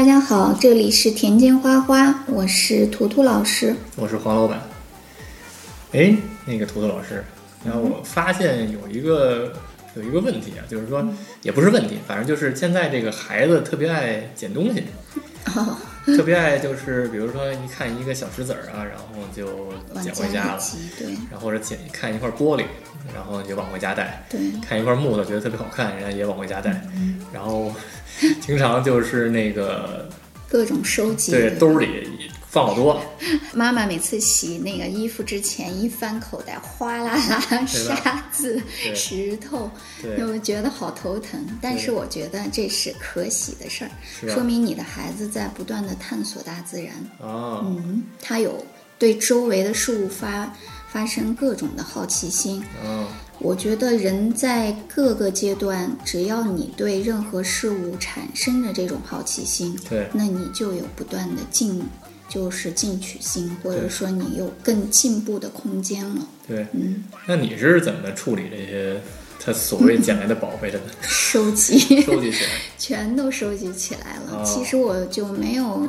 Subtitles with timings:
[0.00, 3.76] 大家好，这里是田间花花，我是图图老师。
[3.96, 4.58] 我是黄老板。
[5.92, 6.16] 哎，
[6.46, 7.22] 那个图图老师，
[7.62, 9.52] 然后我发现有一个
[9.94, 11.06] 有一个问题啊，就是说
[11.42, 14.84] 也不是问题，反正就是现在这个孩子特别爱捡东西，
[15.54, 15.76] 哦，
[16.06, 19.04] 特别爱就是比如说一看一个小石子儿啊，然后
[19.36, 19.68] 就
[20.00, 20.58] 捡回家了，
[20.98, 21.08] 对。
[21.30, 22.64] 然后或者捡看一块玻璃，
[23.14, 27.20] 然后就往回家带，对，看一块木头觉得特别好看，人家也往回家带，嗯。
[27.34, 27.70] 然后
[28.40, 30.08] 经常就是那个
[30.48, 31.32] 各种收集。
[31.32, 32.08] 对兜里
[32.48, 33.00] 放好多，
[33.54, 38.60] 妈妈每次洗那个衣服之前，一翻口袋，哗啦啦 沙子、
[38.92, 39.70] 石头，
[40.02, 41.40] 对，我觉得好头疼。
[41.62, 43.90] 但是我觉得这是可喜的事儿，
[44.28, 46.92] 说明你的孩子在不断的探索大自然。
[47.20, 48.66] 哦，嗯，他有
[48.98, 50.52] 对周围的事物发
[50.88, 52.60] 发生各种的好奇心。
[52.84, 53.06] 哦，
[53.40, 61.82] 我觉得人在各个阶段，只要你对任何事物产生着这种好奇心，对，那你就有不断的进，
[62.28, 66.28] 就是进取心，或者说你有更进步的空间了。
[66.46, 69.00] 对，嗯，那你是怎么处理这些
[69.42, 70.84] 他所谓捡来的宝贝的呢？
[71.00, 74.42] 收集收集起来， 全都收集起来了。
[74.42, 75.88] 哦其实我就没有，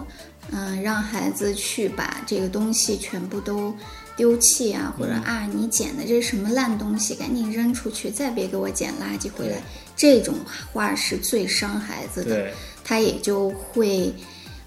[0.52, 3.76] 嗯、让孩子去把这个东西全部都
[4.16, 9.62] 丢弃啊，或者嗯啊，你捡的这是什么烂东西，赶紧扔出去，再别给我捡垃圾回来。
[9.96, 10.36] 这种
[10.72, 12.52] 话是最伤孩子的，
[12.84, 14.14] 他也就会，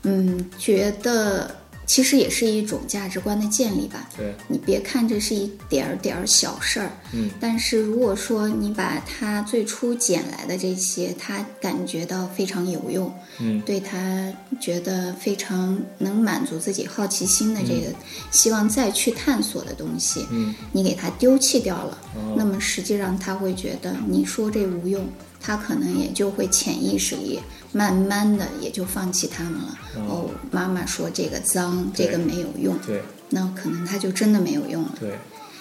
[0.02, 1.54] 嗯，觉得
[1.86, 4.08] 其实也是一种价值观的建立吧。
[4.16, 17.94] 对，你别看这是一点儿点儿小事儿，嗯，但是如果说你把他最初捡来的这些，他感觉到非常有用，嗯，对他觉得非常能满足自己好奇心的这个，
[18.30, 22.34] 希望再去探索的东西，嗯，你给他丢弃掉了，哦。
[22.36, 25.06] 那么实际上他会觉得你说这无用，
[25.44, 27.38] 他可能也就会潜意识里
[27.72, 29.78] 慢慢的也就放弃他们了。
[30.08, 34.94] 哦，妈妈说这个脏，这个没有用，对，那可能他就真的没有用了。
[34.98, 35.18] 对，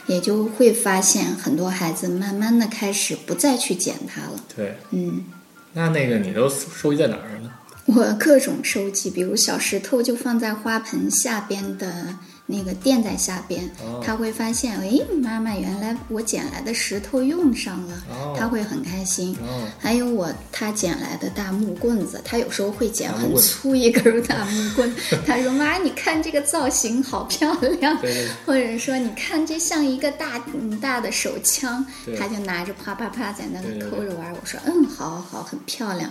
[0.08, 4.40] 也就会发现很多孩子慢慢的开始不再去捡它了。
[4.56, 4.78] 对。
[4.92, 5.26] 嗯，
[5.74, 7.52] 那那个你都收集在哪儿呢？
[7.86, 12.16] 我各种收集，比如小石头就放在花盆下边的
[12.46, 14.02] 那个垫在下边，哦。
[14.06, 18.36] 他会发现，哎，妈妈原来我捡来的石头用上了，哦。
[18.38, 19.36] 他会很开心。
[19.42, 24.96] 哦，还有我他捡来的大木棍子，他有时候会捡很粗一根儿大木棍，
[25.26, 28.28] 他说妈，你看这个造型好漂亮，对对。
[28.46, 31.86] 或者说你看这像一个大嗯大的手枪，
[32.20, 34.36] 他就拿着啪啪啪在那里抠着玩儿。
[34.40, 36.10] 我说嗯，好好好，很漂亮。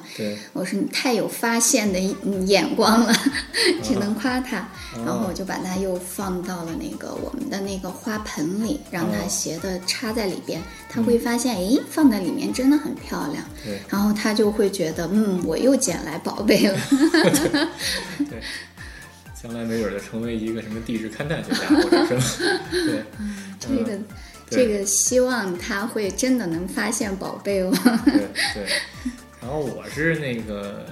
[0.55, 3.15] 我说你太有发现的嗯眼光了，
[3.85, 4.59] 只能夸他。
[4.59, 4.67] 哦
[5.05, 10.61] 然后我就把它又放到了那个我们的那个花盆里，让它哦斜的插在里边。
[10.89, 13.45] 他会发现，诶，放在里面真的很漂亮。
[13.65, 16.79] 对然后他就会觉得，嗯，我又捡来宝贝了。
[18.29, 18.43] 对，
[19.41, 22.23] 将来没准儿就成为一个什么地质勘探学家或者什么，
[22.71, 23.05] 对，
[23.59, 23.85] 这个。
[24.51, 27.73] 对这个希望他会真的能发现宝贝哦。
[28.05, 28.13] 对
[28.53, 28.67] 对。
[29.41, 30.85] 然后我是那个，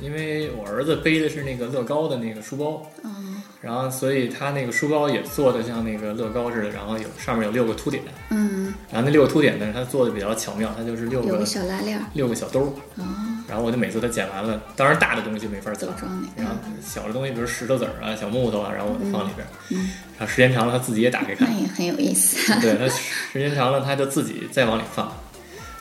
[0.00, 3.10] 因为我儿子背的是那个乐高的那个书包，哦，
[3.60, 12.00] 然后所以他那个书包也做的像那个乐高似的，然后有上面有六个凸点，嗯，然后那六个凸点呢，他做的比较巧妙，他就是六个个小拉链。
[12.14, 13.04] 六个小兜儿，哦，
[13.46, 16.48] 然后我就每次他捡完了，当然大的东西没法走，装那个。
[16.48, 19.50] 然后小的东西，比如石头子儿啊、小木头啊，然后我就放里边儿。
[19.68, 21.60] 嗯，然后时间长了，他自己也打开看那。
[21.60, 22.58] 也很有意思。
[22.62, 25.12] 对他时间长了，他就自己再往里放，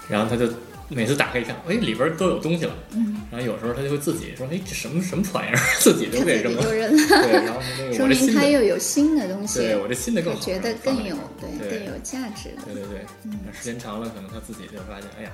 [0.10, 0.46] 然后他就
[0.90, 2.74] 每次打开一看，哎，里边儿都有东西了。
[2.92, 6.64] 嗯，然后有时候他就会自己说，哎，这什么什么破玩意儿， 自己都他自给扔了。
[6.64, 12.64] 对，然后那个说明他又有新的东西，对我这新的更好，觉得更有对对更有价值的。
[12.66, 13.06] 对对对，
[13.46, 15.32] 那时间长了，可能他自己就发现，哎呀，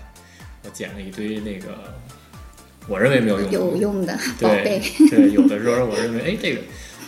[0.63, 1.93] 我捡了一堆那个
[2.87, 4.81] 我认为没有用的有用的宝贝。
[5.09, 6.61] 对，有的时候我认为，哎，这个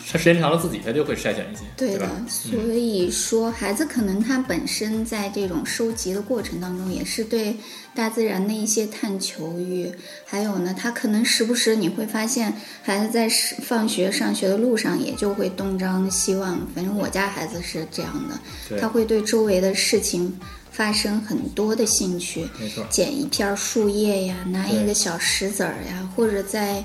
[0.10, 7.56] 他时间长了自己他就会筛选一些，对的所以说孩子可能他本身在这种收集的过程当中，也是对
[7.94, 9.92] 大自然的一些探求欲，
[10.26, 16.58] 还有呢，他可能时不时你会发现，孩子在是放学上学的路上，也就会东张西望。
[16.74, 20.40] 反正我家孩子是这样的，他会对周围的事情
[20.72, 26.84] 发生很多的兴趣，没错，捡一片树叶呀，拿一个小石子儿呀，或者在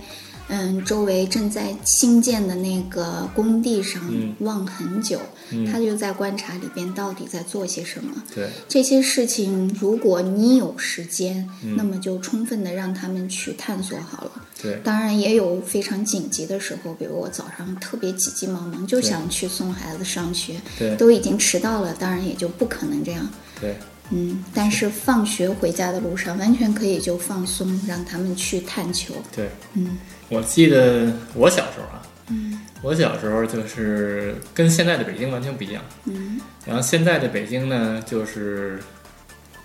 [0.54, 5.18] 嗯周围正在新建的那个工地上嗯望很久，
[5.50, 8.22] 嗯他就在观察里边到底在做些什么。
[8.34, 14.32] 对这些事情，如果你有时间，嗯那么就充分的让他们去探索好了。
[14.60, 23.26] 对当然也有非常紧急的时候，比如我早上特别急急忙忙就想去送孩子上学，对都已经迟到了，当然也就不可能这样。
[23.58, 23.74] 对
[24.10, 29.14] 嗯，但是放学回家的路上，完全可以就放松，让他们去探求。
[29.34, 29.48] 对。
[29.72, 29.96] 嗯，
[30.32, 35.82] 我记得我小时候啊，嗯我小时候就是跟现在的北京完全不一样。
[36.06, 38.80] 嗯然后现在的北京呢，就是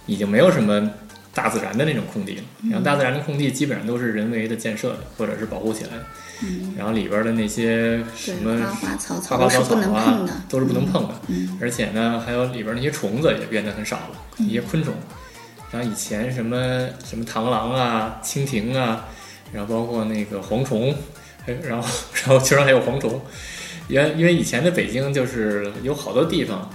[0.05, 0.91] 已经没有什么
[1.33, 2.43] 大自然的那种空地了。
[2.69, 6.03] 然后大自然的空地基本上都是人为的建设的，或者是保护起来的。
[6.43, 11.15] 嗯，然后里边的那些什，么花花草花草花草草都是不能碰的啊，，都是不能碰的。
[11.27, 14.93] 嗯而且呢，还有里边那些虫子也变得很少了，一些昆虫。
[15.71, 19.05] 然后以前什么什么螳螂啊、蜻蜓啊，
[19.51, 20.93] 然后包括那个蝗虫，
[21.45, 23.21] 还有然后 然后居然还有蝗虫。
[23.87, 26.69] 原因为以前的北京就是有好多地方，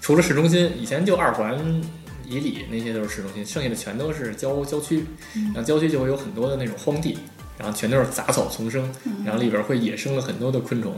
[0.00, 1.82] 除了市中心，以前就二环
[2.26, 5.04] 以里那些都是市中心，剩下的全都是郊郊区。
[5.34, 7.18] 然后郊区就会有很多的那种荒地，
[7.58, 8.90] 然后全都是杂草丛生，
[9.26, 10.94] 然后里边会野生了很多的昆虫。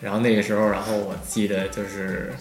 [0.00, 2.32] 然后那个时候，然后我记得就是，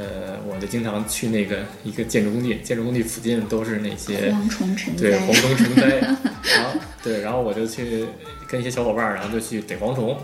[0.00, 5.34] 呃，我就经常去那个一个建筑工地，建筑工地附近都是那些蝗虫成灾对蝗。
[5.34, 8.06] 虫成灾，然后对，然后我就去
[8.48, 10.16] 跟一些小伙伴儿，然后就去逮蝗虫，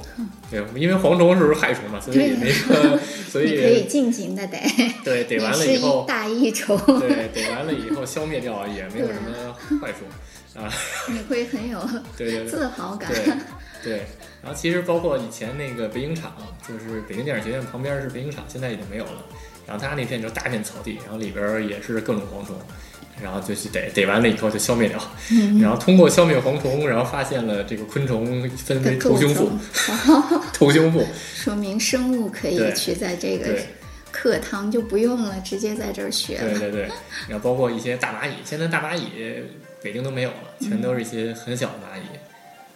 [0.50, 4.67] 对，因为蝗虫是害虫嘛，所以对那个， 所以可以以尽情的逮，
[5.05, 10.06] 对逮 完了以后，大益虫，对逮完了以后消灭掉也没有什么坏处
[10.56, 10.73] 啊，
[11.08, 11.81] 你会很有
[12.17, 12.47] 对对对。
[12.49, 13.11] 自豪感。
[13.12, 13.35] 对
[13.85, 14.03] 对，
[14.43, 16.35] 然后其实包括以前那个北影厂，
[16.67, 19.25] 就是北京电影学院旁边是北影厂，现在已经没有了。
[19.67, 22.56] 然后它那片就大片草地，然后里边也是各种蝗虫，
[23.23, 25.00] 然后就去逮，逮完了以后就消灭掉。
[25.31, 29.50] 嗯然后通过消灭蝗虫，然后发现了这个昆虫分为头胸腹，，
[30.52, 31.05] 头胸腹，
[31.35, 33.56] 说明生物可以对去在这个
[34.11, 36.59] 课堂就不用了，直接在这儿学了。
[36.59, 36.82] 对对对，
[37.29, 39.09] 然后包括一些大蚂蚁，现在大蚂蚁
[39.87, 42.19] 北京都没有了，全都是一些很小的蚂蚁。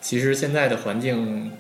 [0.01, 1.51] 其实现在的环境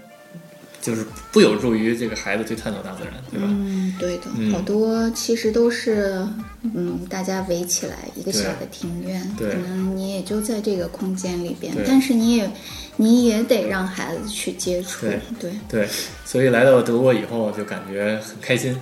[0.80, 3.48] 就是不有助于这个孩子去探索大自然，对吧？
[3.50, 6.24] 嗯，对的，嗯好多其实都是，
[6.62, 12.48] 嗯，大家围起来一个小的庭院，可能你也就在这个空间里边，但是你也
[12.96, 15.88] 你也得让孩子去接触，对对，对，
[16.24, 18.78] 所以来到德国以后就感觉很开心，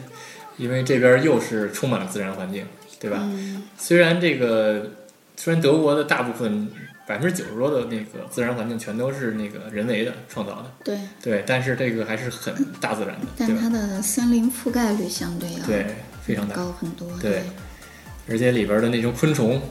[0.58, 2.66] 因为这边又是充满了自然环境，
[3.00, 3.18] 对吧？
[3.22, 4.90] 嗯虽然这个
[5.38, 6.68] 虽然德国的大部分
[7.06, 13.26] 百分之九十多的那个自然环境全都是那个人为的创造的，对，对，但是这个还是很大自然的？
[13.38, 15.86] 但它的森林覆盖率相对要对，
[16.20, 17.44] 非常大，高很多，对
[18.28, 19.62] 而且里边的那种昆虫，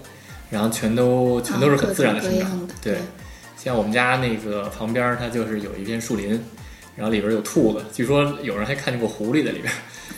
[0.49, 2.97] 然后全都全都是很自然的生长，对。
[3.57, 6.29] 像我们家那个旁边，它就是有一片树林，
[6.95, 9.71] 然后里边有兔子，据说有人还看见过狐狸在里边。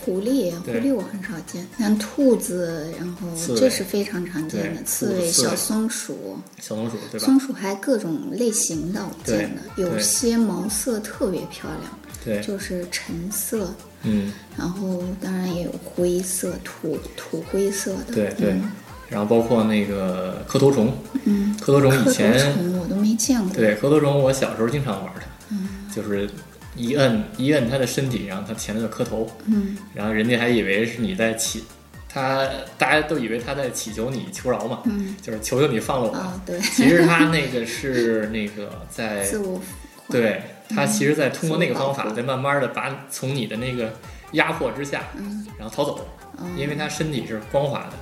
[0.09, 7.25] 狐狸，狐狸我很少见，像兔子，然后这是非常常见的刺猬、小松鼠，小松鼠，对吧？
[7.27, 13.71] 松鼠还各种类型的，我见的，有些毛色特别漂亮，对，就是橙色，
[14.01, 18.71] 嗯，然后当然也有灰色、土土灰色的，对对嗯。
[19.09, 20.91] 然后包括那个磕头虫，
[21.25, 26.27] 嗯，磕头虫以前虫我都没见过，对磕头虫，我小时候经常玩它，嗯就是
[26.75, 29.77] 一摁一摁他的身体，然后他前头就磕头，嗯。
[29.93, 31.63] 然后人家还以为是你在祈，
[32.07, 36.15] 他大家都以为他在祈求你求饶嘛，嗯，就是求求你放了我。
[36.15, 39.61] 哦对，其实他那个是那个在 自我
[40.09, 43.93] 对他其实，在通过那个方法，在慢慢的把从你的那个
[44.33, 45.45] 压迫之下，嗯。
[45.57, 46.07] 然后逃走，
[46.37, 46.45] 哦。
[46.57, 47.93] 因为他身体是光滑的，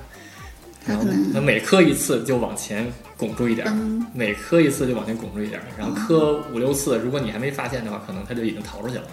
[0.88, 3.72] 它可能他每磕一次就往前拱住一点儿，
[4.14, 9.04] 每磕一次就往前拱住一点儿，然后磕五六次，如果你还没发现的话，可能它就已经逃出去了，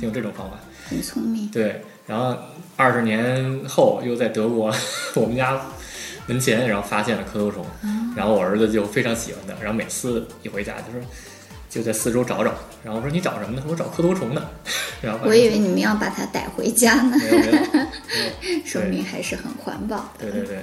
[0.00, 0.56] 就用这种方法。
[0.88, 2.34] 很聪明，对，然后
[2.76, 4.74] 二十年后又在德国
[5.14, 5.60] 我们家
[6.26, 7.66] 门前，然后发现了磕头虫，
[8.16, 11.00] 然后我儿子就非常喜欢它，然后每次一回家就说
[11.70, 12.52] 就在四周找找，
[12.84, 13.62] 然后我说你找什么呢？
[13.62, 14.42] 他说我找磕头虫呢，
[15.00, 17.58] 然后我以为你们要把它带回家呢，没有没有没
[18.58, 20.58] 有， 说明还是很环保的，对对对，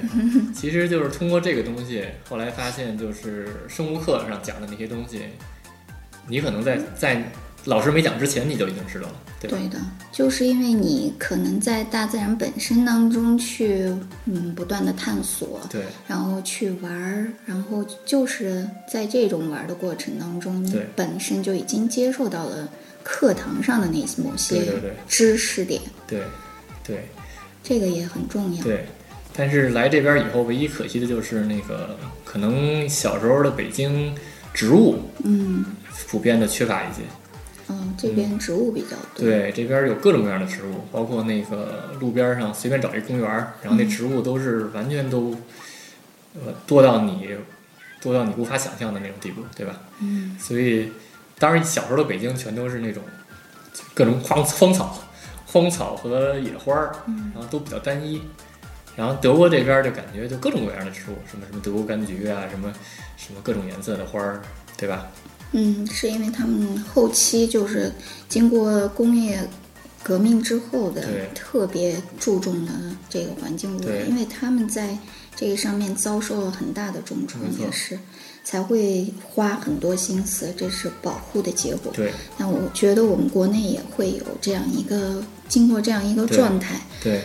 [0.54, 5.22] 其实就是通过这个东西，后来发现就是生物课上讲的那些东西，
[6.28, 7.32] 你可能在在
[7.64, 9.58] 老师没讲之前你就已经知道了，对吧？
[9.58, 9.78] 对的，
[10.10, 13.92] 就是因为你可能在大自然本身当中去，
[14.24, 22.68] 嗯，不断的探索，对然后去玩儿，然后就是在这种玩儿的过程当中，你对本身就已经接受到了
[23.02, 24.72] 课堂上的那些某些
[25.06, 26.22] 知识点，对
[26.84, 27.06] 对
[27.62, 28.64] 这个也很重要。
[28.64, 28.86] 对。
[29.36, 34.12] 但是来这边以后，唯一可惜的就是那个，可能小时候的北京
[34.52, 35.64] 植物嗯，
[36.08, 37.02] 普遍的缺乏一些。
[37.68, 45.36] 哦，这边植物比较多，对，这边有各种各样的植物，包括那个路边上随便找一公园儿，然后那植物都是完全都，
[46.34, 47.28] 呃，多到你
[48.00, 49.80] 多到你无法想象的那种地步，对吧？
[50.00, 50.90] 嗯，所以，
[51.38, 53.02] 当然小时候的北京全都是那种
[53.92, 54.98] 各种荒荒草、
[55.44, 56.92] 荒草和野花儿，
[57.34, 58.22] 然后都比较单一。
[58.96, 62.72] 然后德国这边就感觉就各种各样的植物，什么什么德国柑橘啊，什么
[63.16, 64.40] 什么各种颜色的花儿，
[64.76, 65.06] 对吧？
[65.52, 67.92] 嗯，是因为他们后期就是
[68.28, 69.40] 经过工业
[70.02, 71.02] 革命之后的
[71.34, 72.72] 特别注重了
[73.08, 73.98] 这个环境污对。
[74.00, 74.96] 染，因为他们在
[75.34, 77.98] 这个上面遭受了很大的重创也是
[78.44, 81.92] 才会花很多心思，这是保护的结果。
[81.94, 82.12] 对。
[82.36, 87.22] 那我觉得我们国内也会有这样一个经过这样一个状态，对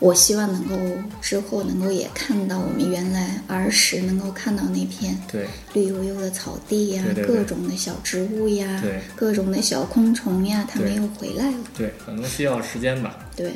[0.00, 0.76] 我希望能够
[1.22, 11.56] 之后能够也看到我们原来儿时能够看到那片对绿油油的草地呀，各种的小植物呀，对各种的小昆虫呀，它对们又回来了。
[11.76, 13.18] 对，可能需要时间吧。
[13.34, 13.52] 对，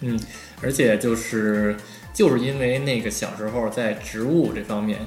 [0.00, 0.18] 嗯，
[0.60, 1.76] 而且就是
[2.12, 4.98] 就是因为那个小时候在植物这方面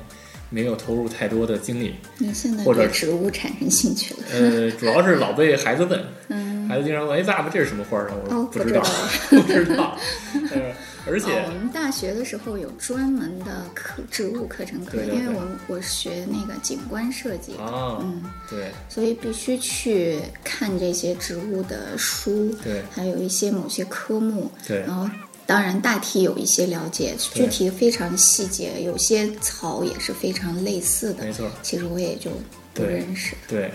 [0.49, 4.19] 没有投入太多的精力，你现在或者对植物产生兴趣了？
[4.31, 8.81] 呃，主要是老被孩子问， 嗯，孩子经常问：“哎，爸爸，这是什么花儿啊？”我说：“哦，不知道。
[9.29, 9.97] 不知道。
[10.53, 10.71] ”呃，
[11.07, 25.09] 而且哦，我们大学的时候有专门的课植物课程课，因为我我学那个景观设计，啊，嗯，对所以必须去看这些植物的书，对还有一些某些科目，对然后
[25.47, 32.29] 当然大体有一些了解，具体非常细节，有些草也是非常类似的没，错，其实我也就
[32.75, 33.35] 不认识。
[33.47, 33.71] 对。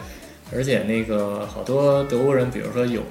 [0.53, 3.03] 而且那个好多德国人，比如说有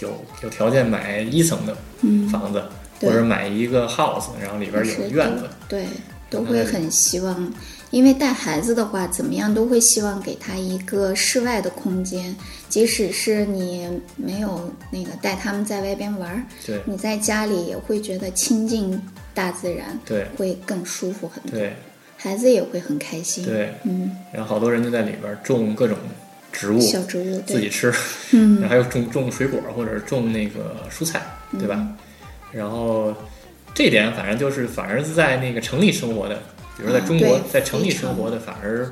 [0.00, 2.62] 有有条件买一层的嗯，房子，
[2.98, 5.84] 对或者买一个 house，然后里边有院子，对，
[6.30, 7.52] 都会很希望，
[7.90, 12.34] 因为带孩子的话，怎么样都会希望给他一个室外的空间，
[12.68, 19.00] 即使是你没有那个带他们在外边玩儿，对你在家里也会觉得亲近
[19.34, 21.72] 大自然对会更舒服很多，对
[22.16, 23.44] 孩子也会很开心。
[23.44, 23.72] 对。
[23.84, 25.96] 嗯，然后好多人就在里边种各种
[26.52, 27.92] 植物，小植物，自己吃，
[28.32, 31.22] 嗯 然后还有种种水果或者种那个蔬菜，
[31.58, 31.86] 对吧？
[32.52, 33.14] 然后
[33.74, 36.36] 这点反正就是，反而是在那个城里生活的，
[36.76, 38.90] 比如说在中国、啊在城里生活的，反而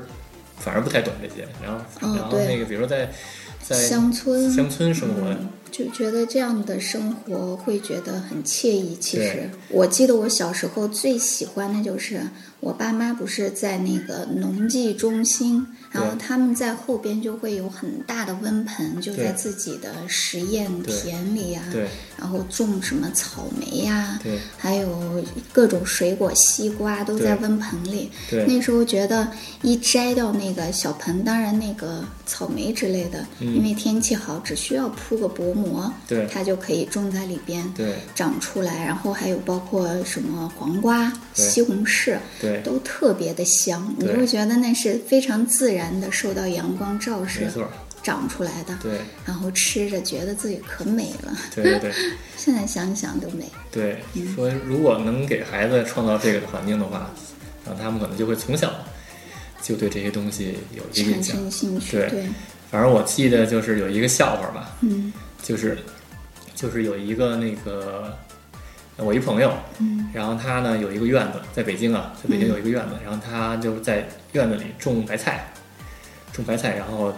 [0.57, 1.47] 反而不太懂这些。
[1.63, 3.09] 然后、哦然后那个比如说在
[3.67, 5.29] 在乡村乡村生活。
[5.29, 8.95] 的，嗯就觉得这样的生活会觉得很惬意。
[8.99, 12.21] 其实，我记得我小时候最喜欢的就是
[12.61, 21.85] 我爸妈不是在那个农技中心，然后他们在后边就会有很大的温盆，就在自己的实验田里呀、对。
[22.17, 24.39] 然后种什么草莓呀、对。
[24.57, 28.09] 还有各种水果，西瓜都在温盆里。
[28.31, 28.45] 对。
[28.45, 29.29] 那时候觉得
[29.61, 36.27] 一摘掉那个小盆，当然那个草莓之类的，嗯因为天气好，只需要铺个薄膜，对。
[36.31, 37.95] 它就可以种在里边对。
[38.15, 38.85] 长出来。
[38.85, 47.67] 然后还有包括什么黄瓜、西红柿，对，都特别的香，你就会觉得那是非常自然的受到阳光照射没错，
[48.03, 48.99] 长出来的，对。
[49.25, 51.35] 然后吃着觉得自己可美了。
[51.53, 51.79] 对对。
[51.79, 51.93] 对
[52.37, 53.43] 现在想想都美。
[53.71, 53.97] 对，
[54.35, 57.09] 说如果能给孩子创造这个环境的话，
[57.65, 58.71] 然后他们可能就会从小
[59.61, 61.35] 就对这些东西有一个印产象。
[61.35, 62.09] 生兴趣，对。
[62.09, 62.25] 对，
[62.69, 65.11] 反正我记得就是有一个笑话吧，嗯。
[65.41, 65.77] 就是
[66.55, 68.17] 就是有一个那个
[68.97, 70.09] 我一朋友，嗯。
[70.13, 75.51] 然后他呢有一个院子，在北京啊，在北京有一个院子，然后他就在院子里种白菜，
[76.33, 77.13] 种白菜，然后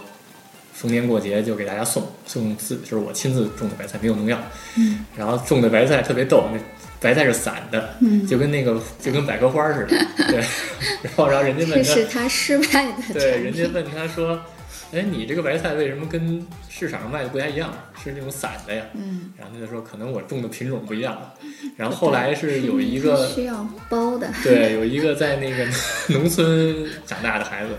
[0.73, 4.37] 逢年过节就给大家送送自就是我亲自种的白菜，没有农药，
[4.77, 5.05] 嗯。
[5.17, 6.59] 然后种的白菜特别逗，那
[7.01, 10.43] 白菜是散的，嗯，就跟那个就跟百合花似的，对，
[11.01, 14.39] 然后然后人家问他，这是他失败的对，人家问他说
[14.91, 17.71] ：“哎，你这个白菜为什么跟市场上卖的不太一样？
[18.03, 21.19] 是那种散的呀？”嗯，然后他就说：“可能我种的品种不一样。”
[21.77, 25.65] 然后后来是有一个 需要包的，对，有一个在那个
[26.09, 27.71] 农村长大的孩子，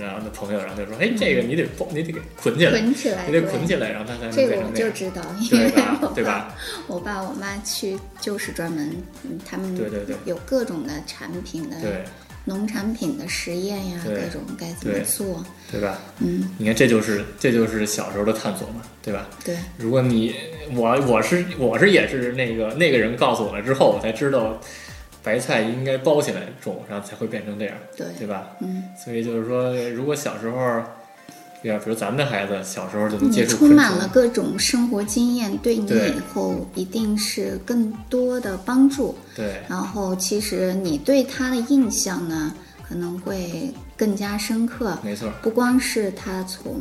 [0.00, 4.70] 然后那朋友，然后就说：“哎，这个你得包，你得给捆起来，捆起来，你得捆起来，然后他才能这个我。
[4.72, 6.06] 就知道，因为对吧我？
[6.14, 6.54] 对爸吧？
[6.86, 8.90] 我爸我妈去就是专门，
[9.24, 12.04] 嗯他们对对对有各种的产品的对
[12.48, 15.98] 农产品的实验呀，各种该怎么对做，对吧？
[16.18, 19.28] 嗯，你看，这就是这就是小时候的探索嘛，对吧？
[19.44, 20.34] 对，如果你
[20.74, 24.58] 我我是我是也是那个那个人告诉我了之后，我才知道
[25.22, 28.56] 白菜应该包起来种，然后才会变成这样，对，对吧？
[28.60, 30.82] 嗯，所以就是说，如果小时候，
[31.62, 31.80] 对啊？
[31.82, 39.16] 比如咱们的孩子小时候就能你接触充满了，各种生活经验，对你以后一定是更多的帮助。
[39.34, 42.54] 对然后，其实你对他的印象呢，
[42.86, 44.98] 可能会更加深刻。
[45.02, 46.80] 没错，不光是他从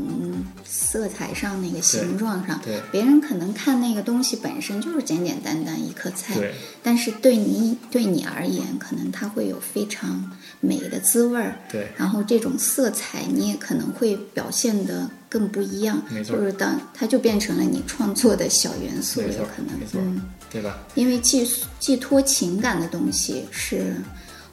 [0.63, 6.53] 色彩上那个形状上，对别人可能看那个东西本身就是简简单单一颗菜，对
[6.83, 11.55] 但是对你对你而言，可能他会有非常美的滋味儿。
[11.71, 11.87] 对。
[11.95, 16.35] 然后这种色彩你也可能会表现的更不一样，没错。
[16.35, 19.79] 就是当它就变成了你创作的小元素，有可能。
[19.79, 20.79] 没，错嗯，对吧？
[20.95, 21.47] 因为寄
[21.79, 23.93] 寄托情感的东西是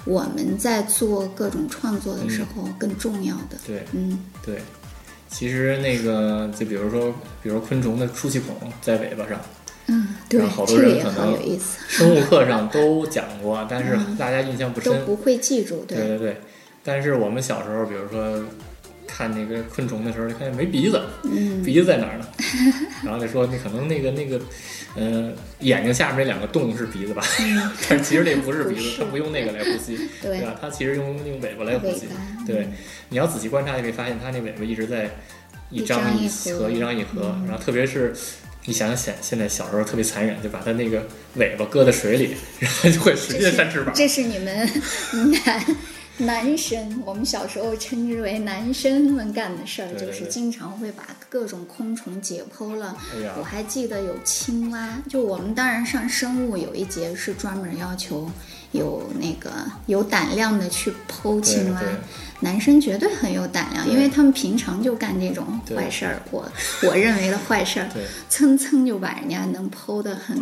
[0.04, 4.60] 我们在做各种创作的时候更重要的，对嗯，对。
[5.30, 9.40] 其实那个就比如说，比如昆虫的出气孔在尾巴上，
[9.86, 14.92] 嗯，对然后，好这多人可能意思，生物课上都讲过，但是嗯大家印象不深。
[14.92, 16.40] 都不会记住，对对对，
[16.82, 18.42] 但是我们小时候，比如说
[19.06, 22.26] 看那个昆虫的时候，就看见没鼻子，嗯，鼻子在哪儿呢？
[23.04, 24.40] 然后就说你可能那个那个，
[24.96, 27.22] 呃，眼睛下面那两个洞是鼻子吧？
[27.88, 30.56] 但是其实那不是鼻子，它不用那个来呼吸，对吧？
[30.60, 32.08] 它其实用用尾巴来呼吸。
[32.46, 32.68] 对，
[33.10, 35.10] 你要仔细观察，你会发现它那尾巴一直在
[35.70, 37.34] 一张一合合，一张一合。
[37.36, 38.14] 嗯然后特别是
[38.66, 43.94] 你想想现现在小时候特别残忍，就把它那个尾巴搁在水里，然后就会直接扇翅膀。
[43.94, 44.68] 这是你们
[45.44, 45.76] 男
[46.18, 52.96] 男生，我们小时候称之为男生们干的事儿，就是经常会把各种昆虫解剖了。
[53.12, 58.30] 哎我，还记得有青蛙，就我们当然上生物有一节是专门要求
[58.74, 59.50] 有那个
[59.86, 61.82] 有胆量的去剖对青蛙。
[62.40, 66.46] 男生绝对很有胆量，因为他们平常就干这种坏事儿，我
[66.86, 70.36] 我认为的坏事儿，对蹭蹭就把人家能剖的很。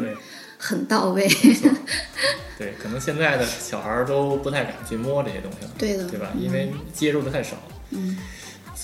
[0.65, 1.29] 很到位。
[2.57, 6.29] 对，可能现在的小孩儿都不太敢去摸这些东西了，对的，对吧？
[6.35, 7.57] 嗯因为接触的太少，
[7.91, 8.17] 嗯。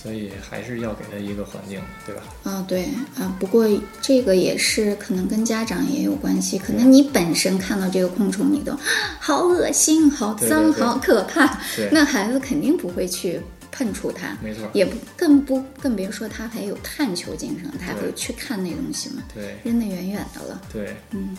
[0.01, 2.23] 所以还是要给他一个环境，对吧？
[2.45, 2.85] 啊，对
[3.19, 3.67] 啊，不过
[4.01, 8.73] 这个也是可能跟家长也有关系，可能你本身看到这个昆虫，你都
[9.19, 13.41] 好恶心、好脏、对对对好可怕，那孩子肯定不会去
[13.73, 20.61] 碰触它，没错，也不更不更别说他还有探求精神，他还会去看那东西嘛，对扔得远远的了。
[20.73, 21.37] 对嗯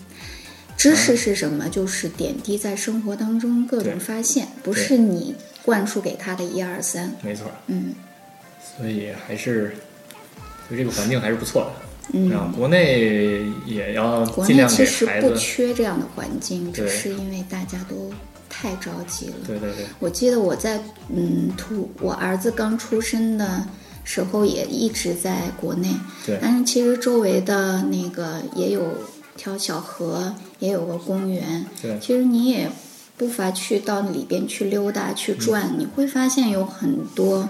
[0.77, 1.67] 知识是什么？
[1.67, 7.13] 就是点滴在生活当中各种发现，不是你灌输给他的一二三。
[7.21, 7.93] 没错，嗯
[8.79, 9.75] 所以还是，
[10.67, 11.71] 所以这个环境还是不错的。
[12.13, 12.29] 嗯。
[12.29, 18.09] 然后国内也要国尽量内其实不，缺这样的环境，只是因为大家都
[18.49, 19.35] 太着急了。
[19.45, 19.85] 对对对。
[19.99, 23.65] 我记得我在嗯，图我儿子刚出生的
[24.05, 25.89] 时候也一直在国内，
[26.25, 26.39] 对。
[26.41, 28.95] 但是其实周围的那个也有
[29.35, 31.99] 条小河，也有个公园，对。
[31.99, 32.71] 其实你也
[33.17, 35.79] 不乏去到里边去溜达去转，嗯。
[35.79, 37.47] 你会发现有很多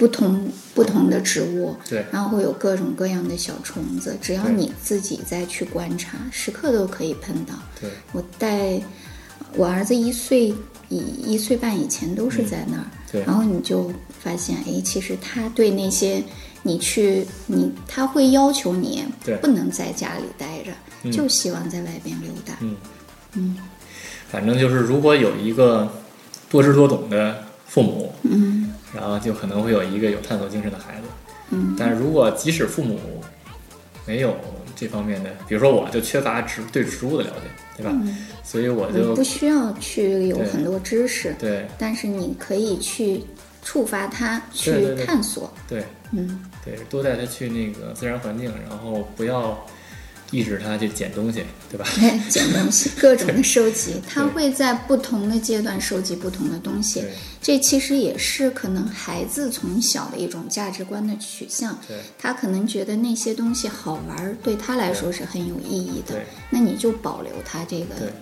[0.00, 2.02] 不同不同的植物，对。
[2.10, 7.52] 然后会有各种各样的小虫子，只要你自己再去观察，时刻都可以碰到。
[7.78, 7.90] 对。
[8.12, 8.80] 我带
[9.54, 10.54] 我儿子一岁
[10.88, 12.96] 以一岁半以前都是在那儿，嗯。
[13.12, 13.22] 对。
[13.26, 16.22] 然后你就发现，哎，其实他对那些
[16.62, 19.04] 你去你他会要求你
[19.42, 20.70] 不能在家里待着，
[21.02, 21.12] 嗯。
[21.12, 22.54] 就希望在外边溜达。
[22.60, 22.74] 嗯。
[23.34, 23.56] 嗯。
[24.30, 25.92] 反正就是如果有一个
[26.48, 28.59] 多知多懂的父母，嗯
[28.94, 31.06] 然后就可能会有一个有探索精神的孩子。
[31.50, 31.74] 嗯。
[31.78, 32.98] 但如果即使父母
[34.06, 34.36] 没有
[34.74, 37.42] 这方面的，比如说我就缺乏植对植物的了解，
[37.76, 37.92] 对吧？
[37.94, 41.66] 嗯，所以我就不需要去有很多知识，对。
[41.78, 43.22] 但是你可以去
[43.62, 45.06] 触发他去对对对。
[45.06, 45.52] 探索。
[45.68, 45.84] 对。
[46.12, 46.44] 嗯。
[46.64, 49.66] 对多带他去那个自然环境，然后不要
[50.30, 51.86] 抑制他去捡东西，对吧？
[52.28, 57.04] 捡东西， 各种的收集，他会在不同的阶段收集不同的东西。
[57.42, 61.76] 这其实也是可能孩子从小的一种价值观的取向。
[61.88, 66.20] 对他可能觉得那些东西好玩儿，对他来说是很有意义的。
[66.50, 68.12] 那你就保留他这个对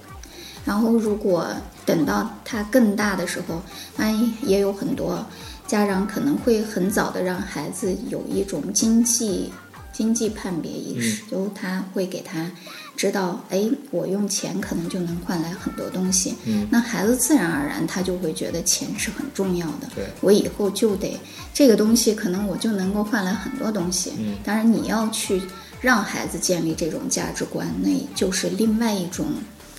[0.65, 1.49] 然后，如果
[1.87, 3.63] 等到他更大的时候，
[3.97, 5.25] 那也有很多
[5.67, 9.51] 家长可能会很早的让孩子有一种经济
[9.99, 12.49] 经济判别意识，嗯就他会给他
[12.97, 16.37] 知道，哎，我用钱可能就能换来很多东西。
[16.45, 19.91] 嗯那孩子自然而然他就会觉得钱是很重要的。
[19.97, 21.19] 对我以后就得
[21.53, 24.13] 这个东西，可能我就能够换来很多东西。
[24.19, 25.43] 嗯当然你要去
[25.81, 29.27] 让孩子建立这种价值观，那就是另外一种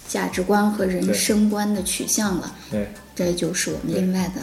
[0.05, 2.53] 价值观和人生观的取向了。
[2.69, 4.41] 对这就是我们另外的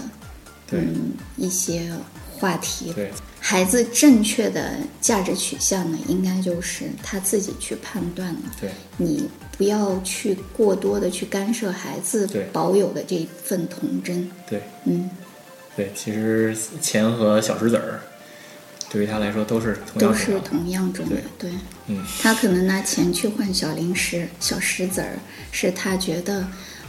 [0.73, 1.93] 嗯一些
[2.33, 2.95] 话题。
[2.95, 3.12] 对
[3.49, 8.41] 孩子正确的价值取向呢，应该就是他自己去判断了。
[8.61, 14.29] 对你不要去过多的去干涉孩子保有的这份童真。
[14.51, 15.09] 对嗯，
[15.77, 18.01] 对，其实钱和小石子儿
[18.91, 20.13] 对于他来说都是同都。
[20.13, 21.17] 是同样重要。
[21.39, 21.53] 对，
[21.87, 25.21] 嗯，他可能拿钱去换小零食、小石子儿，
[25.53, 26.45] 是他觉得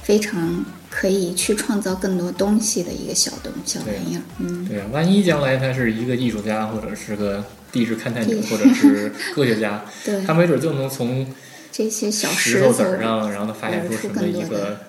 [0.08, 4.22] 非常可以去创造更多东西的一个小东小玩意儿。
[4.40, 7.44] 嗯，对啊，万一将来他是一个艺术家，或者是个
[7.74, 11.28] 地质勘探者，或者是科学家， 对他没准就能从
[11.74, 14.80] 这些小石头子儿上，然后他发现出什么一个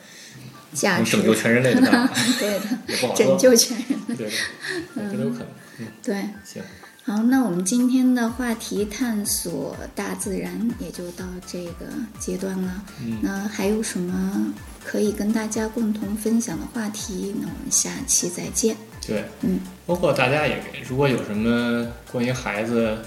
[0.73, 1.81] 价值拯救全人类的
[2.39, 3.27] 对的，也不好说。
[3.27, 4.15] 拯救全人类。
[4.15, 4.33] 对的，
[4.95, 5.49] 对这都有可能。
[5.81, 6.63] 嗯，对，行，
[7.09, 11.87] 好，那我们今天的话题探索大自然也就到这个
[12.19, 12.85] 阶段了。
[13.03, 14.53] 嗯那还有什么
[14.85, 17.35] 可以跟大家共同分享的话题？
[17.41, 18.77] 那我们下期再见。
[19.07, 22.99] 对，嗯，包括大家也如果有什么关于孩子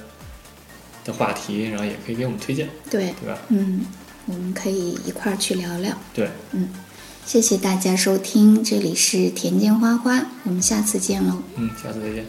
[1.05, 3.37] 的话题，然后也可以给我们推荐，对，对吧？
[3.49, 3.85] 嗯，
[4.25, 5.95] 我们可以一块儿去聊聊。
[6.11, 6.69] 对，嗯，
[7.23, 11.43] 谢谢大家收听，这里是田间花花，我们下次见喽。
[11.55, 12.25] 嗯，下次再见。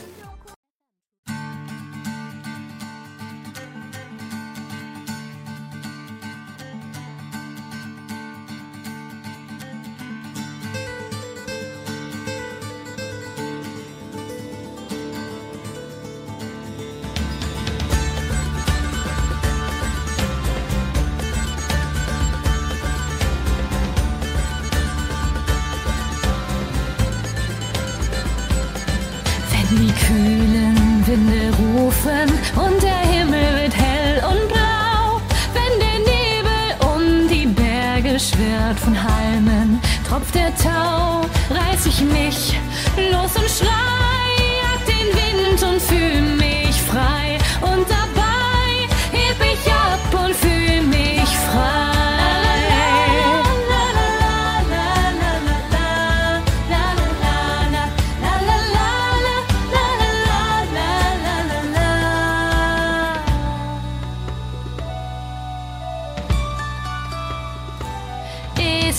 [32.02, 35.20] Rufen und der Himmel wird hell und blau,
[35.54, 42.56] wenn der Nebel um die Berge schwirrt von Halmen, tropft der Tau, reiß ich mich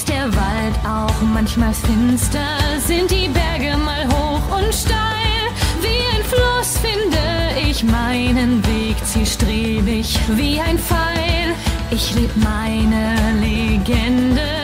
[0.04, 2.40] Ist der Wald auch manchmal finster,
[2.86, 5.46] sind die Berge mal hoch und steil.
[5.80, 11.56] Wie ein Fluss finde ich meinen Weg zielstrebig wie ein Pfeil.
[11.90, 14.64] Ich leb meine Legende